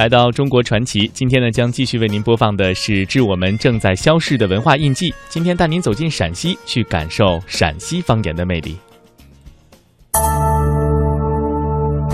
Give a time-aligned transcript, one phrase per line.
[0.00, 5.12] 来到中国传奇，今天呢将继续为您播放的是致我们正在消逝的文化印记。
[5.28, 8.78] 今天带您走进陕西，去感受陕西方言的魅力。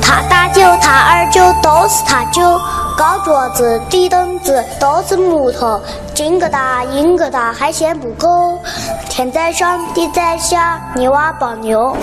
[0.02, 2.42] 他大舅，他二舅，都是他舅。
[2.98, 5.80] 高桌子，低凳子，都是木头。
[6.12, 8.58] 金疙瘩，银疙瘩，还嫌不够。
[9.08, 11.96] 天在上，地在下，泥娃抱牛。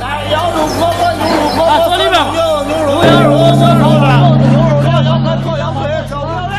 [0.00, 2.14] 来，羊肉火锅，牛肉火锅，啊，坐里面。
[2.32, 4.06] 牛肉羊肉，小炒饭，
[4.38, 6.32] 牛肉羊羊排，烤羊腿，小火锅。
[6.48, 6.54] 来，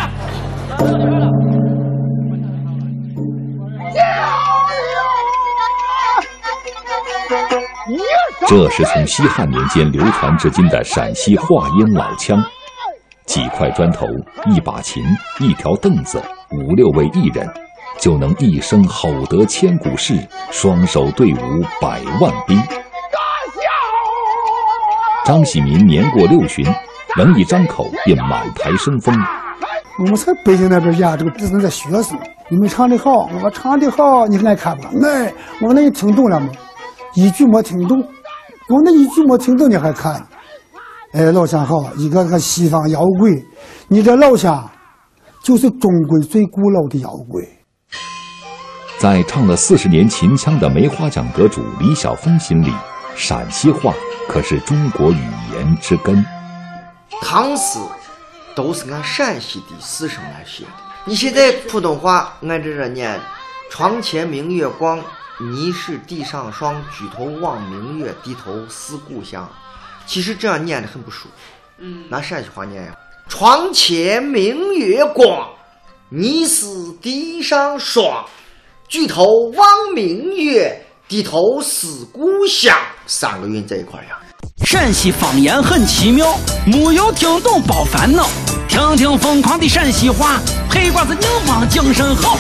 [0.78, 1.28] 坐里面了。
[8.48, 12.42] 这是从西汉年间流传至今的陕西话音老腔，
[13.26, 14.06] 几块砖头、
[14.46, 15.04] 一把琴、
[15.40, 17.46] 一条凳子、五六位艺人，
[18.00, 20.16] 就能一声吼得千古事，
[20.52, 21.38] 双手对舞
[21.82, 22.58] 百万兵。
[25.26, 26.66] 张喜民年过六旬，
[27.18, 29.14] 能一张口便满台生风。
[30.00, 32.18] 我们在北京那边演这个只是在学生，
[32.50, 34.90] 你们唱的好，我唱的好，你爱看吧。
[34.94, 35.26] 那
[35.66, 36.48] 我那你听懂了吗？
[37.16, 40.26] 一句没听懂，我那一句没听懂你还看？
[41.14, 43.34] 哎，老乡好，一个个西方摇滚，
[43.88, 44.70] 你这老乡
[45.42, 47.44] 就是中国最古老的摇滚。
[49.00, 52.74] 在唱了四十年秦腔的梅花奖得主李晓峰心里，
[53.16, 53.94] 陕西话
[54.28, 55.22] 可是中国语
[55.54, 56.26] 言之根。
[57.22, 57.78] 唐诗
[58.56, 60.70] 都是按陕西的四声来写的。
[61.06, 63.20] 你现在普通话按这着念，
[63.70, 65.00] 床前明月光。
[65.54, 69.48] 疑是地上霜，举头望明月，低头思故乡。
[70.08, 71.34] 其实这样念的很不舒服。
[71.78, 72.98] 嗯，拿陕西话念呀：
[73.30, 75.48] 床前明月光，
[76.10, 76.66] 疑是
[77.00, 78.26] 地上霜，
[78.88, 82.74] 举头望明月，低头思故乡。
[83.06, 84.18] 三个韵在一块呀。
[84.66, 88.30] 陕西方言很奇妙，没有听懂别烦恼，
[88.70, 90.40] 听听疯狂的陕西话，
[90.70, 92.38] 黑瓜子硬邦精神好。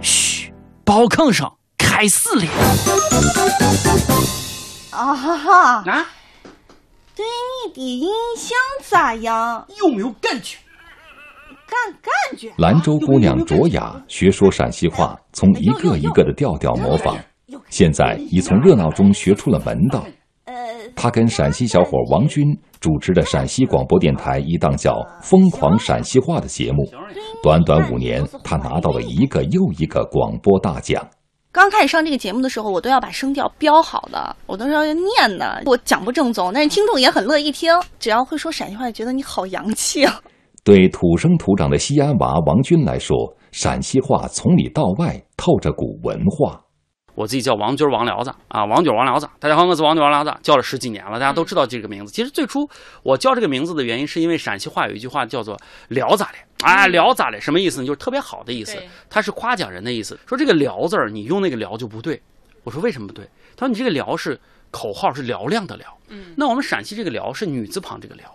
[0.00, 0.50] 嘘，
[0.82, 1.46] 包坑声。
[1.76, 2.44] 开始了！
[4.90, 5.82] 啊哈哈！
[5.90, 6.06] 啊，
[7.14, 7.26] 对
[7.66, 8.56] 你的印象
[8.88, 9.66] 咋样？
[9.78, 10.56] 有没有感觉？
[11.68, 12.50] 感感觉。
[12.56, 17.16] 兰州姑娘卓雅学说陕西话，从一个一个的调调模仿，
[17.68, 20.04] 现在已从热闹中学出了门道。
[20.44, 20.54] 呃
[20.96, 22.44] 她跟陕西小伙王军
[22.80, 24.92] 主持的陕西广播电台一档叫
[25.22, 26.88] 《疯狂陕西话》的节目，
[27.42, 31.06] 短短五年，她拿到了一个又一个广播大奖。
[31.52, 35.62] 刚开始上这个节目的时候，我都要把声调标好的，我都要念的。
[35.66, 37.72] 我讲不正宗，但是听众也很乐意听。
[37.98, 40.20] 只要会说陕西话，觉得你好洋气啊！
[40.68, 46.60] 对土生土长的西安娃王军来说，陕西话从里到外透着股文化。
[47.14, 49.26] 我自己叫王军王聊子啊，王军王聊子。
[49.40, 52.12] 大家好，我是王军王聊子，叫了十几年了，大家都知道这个名字。
[52.12, 52.68] 其实最初
[53.02, 55.56] 我叫这个名字的原因，是因为陕西话有一句话叫做
[55.88, 56.34] “聊咋的”。
[56.68, 57.40] 啊，聊咋的？
[57.40, 57.86] 什么意思呢？
[57.86, 58.76] 就是特别好的意思，
[59.08, 60.20] 它是夸奖人的意思。
[60.26, 62.20] 说这个“聊”字儿，你用那个“聊”就不对。
[62.62, 63.24] 我说为什么不对？
[63.56, 64.38] 他说你这个“聊”是
[64.70, 65.84] 口号，是嘹亮的“嘹”。
[66.10, 68.26] 嗯，那我们陕西这个“聊”是女字旁这个“聊”。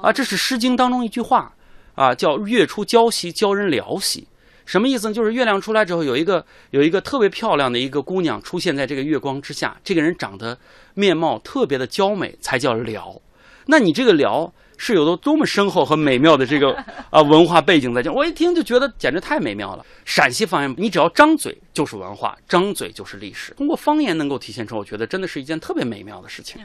[0.00, 1.52] 啊，这是《诗经》当中一句话
[1.94, 4.26] 啊，叫“月出娇兮，教人聊兮”。
[4.64, 5.14] 什么意思呢？
[5.14, 10.58] 就是月亮出来之后，有一个有一个特别漂亮的一个姑娘出现在这个月光之下，这个人长得
[10.94, 13.20] 面貌特别的娇美，才叫“聊”。
[13.66, 14.52] 那你这个“聊”。
[14.78, 16.74] 是有多多么深厚和美妙的这个
[17.08, 19.86] 啊文化背景在这，我一听就觉得简直太美妙了。
[20.04, 23.54] 陕西方言，你只要张嘴就是文化，张嘴就是历史。
[23.54, 26.60] 通过方言能够体现出，我觉得真的是一件特别美妙的事情。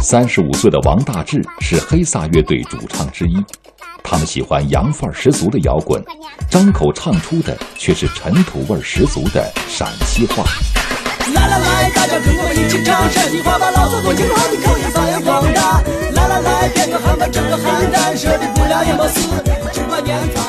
[0.00, 3.36] 三十五岁的王大治是黑撒乐队主唱之一，
[4.02, 6.02] 他们喜欢洋范儿十足的摇滚，
[6.50, 10.44] 张口唱出的却是尘土味十足的陕西话。
[11.34, 15.80] 来来来，大家跟我一起唱陕西话，把老祖宗听好的口音发扬光大。
[16.14, 19.20] 来来来，变个汉版，整个汉丹，说的不了也没事，
[19.72, 20.44] 只管念唱。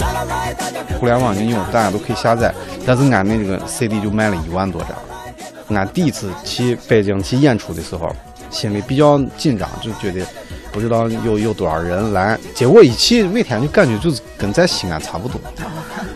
[0.00, 0.80] 来来来，大家。
[0.98, 2.52] 互联网应用大家都可以下载，
[2.84, 5.76] 但是俺那这个 CD 就卖了一万多张。
[5.76, 8.14] 俺第一次去北京去演出的时候，
[8.54, 10.24] 心里比较紧张，就觉得
[10.72, 12.38] 不知道有有多少人来。
[12.54, 15.40] 结果一去，每天就感觉就是跟在西安差不多。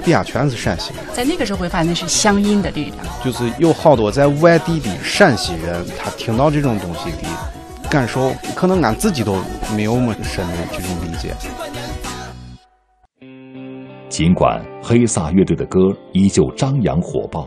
[0.05, 7.29] 底下全是陕西人，在那个时候会发现那是乡音的力量，就是有好多在外地的陕西人，他听到这种东西的
[7.90, 9.37] 感受，可能俺自己都
[9.75, 11.34] 没有么深的这种理解。
[14.08, 15.79] 尽管黑撒乐队的歌
[16.12, 17.46] 依旧张扬火爆，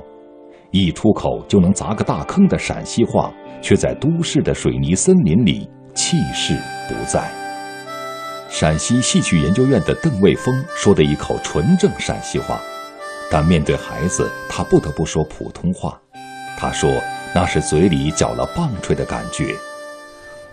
[0.72, 3.32] 一出口就能砸个大坑的陕西话，
[3.62, 6.58] 却在都市的水泥森林里气势
[6.88, 7.30] 不在。
[8.50, 12.60] 陕西戏曲研究院的邓卫峰说的一口纯正陕西话，
[13.30, 16.00] 但面对孩子，他不得不说普通话。
[16.58, 16.90] 他说
[17.34, 19.56] 那是嘴里嚼了棒槌的感觉。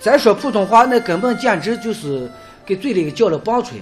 [0.01, 2.29] 再说普通话，那根本简直就是
[2.65, 3.81] 给嘴里嚼了棒槌，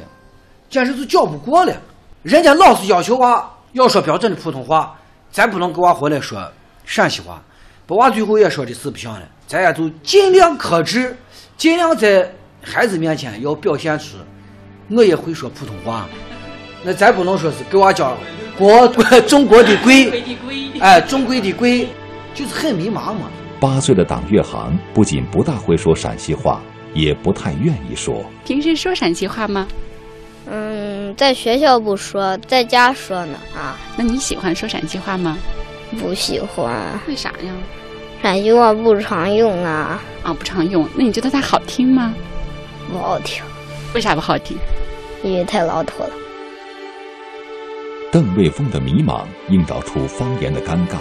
[0.69, 1.75] 简直就嚼不过了。
[2.23, 4.99] 人家老师要求娃要说标准的普通话，
[5.37, 6.51] 再不能给娃回来说
[6.87, 7.43] 陕西话，
[7.87, 9.23] 把娃最后也说的是不像了。
[9.47, 11.15] 咱也就尽量克制，
[11.59, 12.33] 尽量在。
[12.63, 14.17] 孩子面前要表现出
[14.89, 16.09] 我也会说普通话，
[16.83, 18.17] 那咱不能说是给娃讲
[18.57, 18.89] 国
[19.29, 20.25] 中国的贵，
[20.81, 21.91] 哎，中国的贵，
[22.35, 23.31] 就是很迷茫嘛。
[23.61, 26.63] 八岁的党月航不仅不大会说陕西话，
[26.95, 28.25] 也不太愿意说。
[28.47, 29.69] 平时说陕西话吗？
[30.49, 33.39] 嗯，在学校不说，在家说呢。
[33.55, 35.37] 啊，那你喜欢说陕西话吗？
[36.01, 36.99] 不喜欢。
[37.07, 37.53] 为啥呀？
[38.23, 40.01] 陕西话不常用啊。
[40.23, 40.89] 啊，不常用。
[40.95, 42.15] 那你觉得它好听吗？
[42.91, 43.43] 不好听，
[43.95, 44.57] 为啥不好听？
[45.23, 46.11] 因为太老土了。
[48.13, 50.97] 邓卫峰的迷茫映照出方言的尴尬。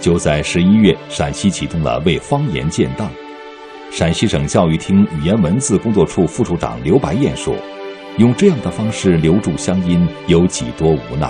[0.00, 3.08] 就在十一月，陕西启动了为方言建档。
[3.90, 7.54] 陕西省教育厅语言文字工作处副处长刘白燕说
[8.16, 11.28] ：“用这样的方式留住乡音，有几多无奈，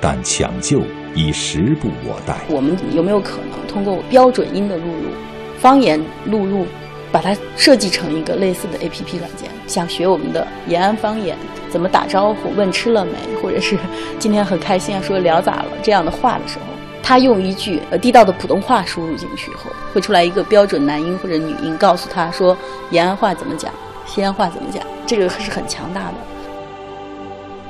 [0.00, 0.80] 但抢救
[1.14, 5.10] 已时不我待。”我们有没有可能通过标准音的录入，
[5.58, 6.66] 方言录入？
[7.12, 11.36] 把它设计成一个类似的 A P P 软件，想学我们的延安方言，
[11.70, 13.78] 怎么打招呼、问吃了没，或者是
[14.18, 16.64] 今天很开心啊，说聊咋了这样的话的时候，
[17.04, 22.56] 他用一句呃地道的普通话输入进去以后，会出来一个标准男音或者女音，告诉他说
[22.90, 23.72] 延安话怎么讲，
[24.06, 26.14] 西安话怎么讲，这个是很强大的。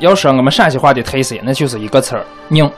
[0.00, 2.70] 要说我们陕西话的特色，那就是一个词儿“拧”，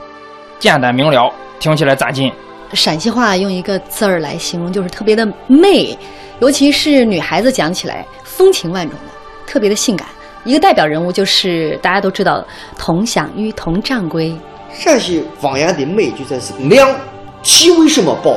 [0.60, 2.32] 简单明了，听起来扎劲。
[2.72, 5.96] 陕西话用一个字儿来形容，就是特别的媚。
[6.40, 10.06] 尤其是女孩子讲起来风情万种的，特别的性感。
[10.44, 14.36] 一个代表人物就是大家都知道的佟湘玉、佟掌柜。
[14.72, 16.94] 陕西方言的美就在是亮，
[17.42, 18.36] 气为什么暴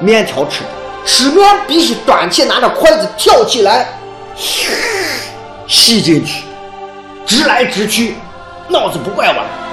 [0.00, 0.64] 面条吃，
[1.04, 3.86] 吃面必须端起拿着筷子挑起来，
[5.66, 6.44] 吸进去，
[7.26, 8.14] 直来直去，
[8.68, 9.63] 脑子不拐弯。